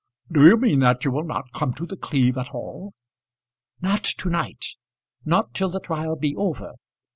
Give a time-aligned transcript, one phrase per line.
[0.31, 2.95] "Do you mean that you will not come to The Cleeve at all?"
[3.81, 4.65] "Not to night;
[5.25, 6.73] not till the trial be over.